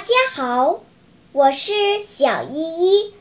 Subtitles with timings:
[0.00, 0.80] 大家好，
[1.32, 3.14] 我是小依依，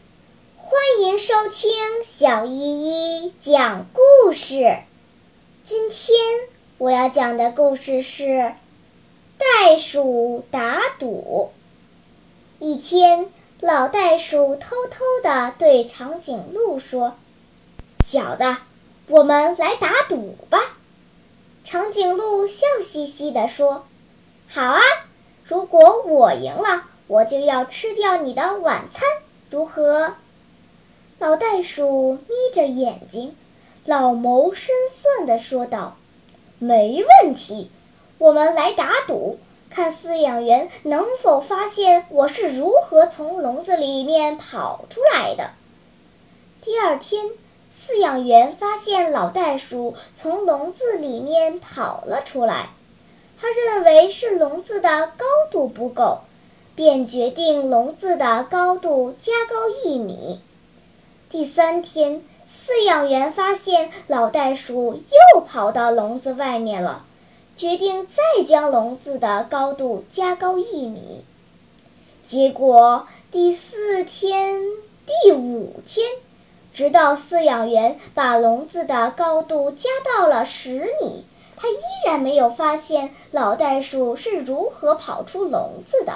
[0.55, 4.77] 欢迎收听小依依讲故事。
[5.65, 6.17] 今天
[6.77, 8.53] 我要讲的故事是
[9.37, 11.51] 袋鼠打赌。
[12.59, 17.17] 一天，老袋鼠偷偷地对长颈鹿说
[18.01, 18.55] ：“小的，
[19.09, 20.77] 我们来打赌吧。”
[21.65, 23.85] 长颈鹿笑嘻嘻地说
[24.47, 24.79] ：“好啊。”
[25.49, 29.01] 如果我赢了，我就要吃掉你的晚餐，
[29.49, 30.13] 如何？
[31.17, 33.35] 老袋鼠眯着眼睛，
[33.83, 35.97] 老谋深算地说道
[36.59, 37.71] ：“没问题，
[38.19, 39.39] 我们来打赌，
[39.71, 45.49] 看饲养员能否发现我是如何从笼子里面跑出来的。”
[46.61, 47.25] 第二天，
[47.67, 52.69] 饲养员发现老袋鼠从笼子里面跑了出来。
[53.41, 56.19] 他认为是笼子的高度不够，
[56.75, 60.41] 便决定笼子的高度加高一米。
[61.29, 64.95] 第三天，饲养员发现老袋鼠
[65.33, 67.05] 又跑到笼子外面了，
[67.55, 71.23] 决定再将笼子的高度加高一米。
[72.21, 74.59] 结果第四天、
[75.05, 76.05] 第五天，
[76.73, 81.23] 直到饲养员把笼子的高度加到了十米。
[81.61, 86.13] 他依然没有发现老袋鼠是如何跑出笼子的。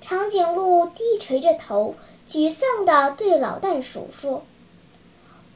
[0.00, 1.94] 长颈鹿低垂着头，
[2.26, 4.42] 沮丧地对老袋鼠说：“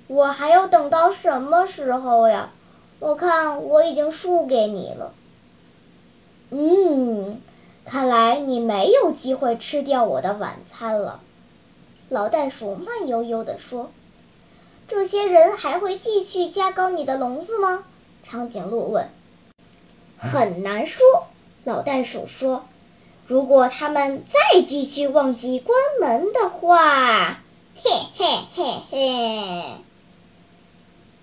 [0.08, 2.50] 我还要等到什么时候呀？
[2.98, 5.14] 我看我已经输给你了。
[6.50, 7.40] ”“嗯，
[7.86, 11.20] 看来你没有机会吃掉我的晚餐了。”
[12.10, 13.90] 老袋鼠慢悠悠地说
[14.86, 17.84] ：“这些人还会继续加高你的笼子吗？”
[18.28, 19.08] 长颈鹿问
[20.18, 21.06] ：“很难说。”
[21.62, 22.64] 老袋鼠说
[23.24, 27.38] ：“如果他们再继续忘记关门的话，
[27.76, 29.64] 嘿嘿嘿嘿。”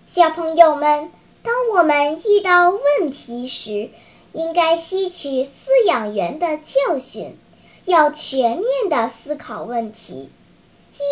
[0.07, 1.11] 小朋友们，
[1.44, 3.89] 当我们遇到问题时，
[4.31, 7.38] 应该吸取饲养员的教训，
[7.83, 10.29] 要全面的思考问题。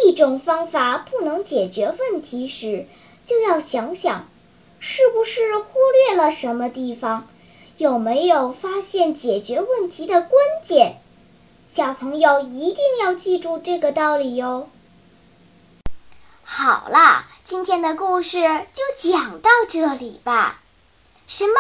[0.05, 2.85] 一种方法不能解决问题时，
[3.25, 4.29] 就要想想。
[4.83, 7.27] 是不是忽略了什么地方？
[7.77, 10.31] 有没有发现解决问题的关
[10.65, 10.99] 键？
[11.67, 14.67] 小朋友一定要记住这个道理哟。
[16.43, 18.41] 好啦，今天的故事
[18.73, 20.59] 就讲到这里吧。
[21.27, 21.53] 什么？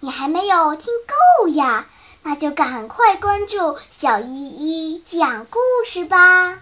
[0.00, 0.92] 你还没有听
[1.38, 1.86] 够呀？
[2.24, 6.58] 那就赶快关注小依依讲故事吧。